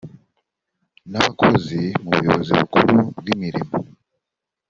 [1.11, 3.75] n abakozi mu buyobozi bukuru bw imirimo